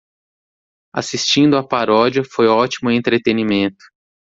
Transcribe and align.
Assistindo 0.91 1.57
a 1.59 1.63
paródia 1.63 2.23
foi 2.25 2.47
ótimo 2.47 2.89
entretenimento. 2.89 3.85